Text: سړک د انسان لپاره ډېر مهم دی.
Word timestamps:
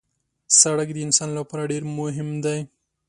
سړک 0.61 0.89
د 0.93 0.97
انسان 1.05 1.29
لپاره 1.39 1.69
ډېر 1.71 1.83
مهم 1.99 2.29
دی. 2.45 2.59